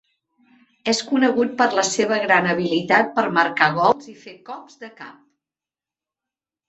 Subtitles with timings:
[0.93, 5.21] És conegut per la seva gran habilitat per marcar gols i fer cops de cap.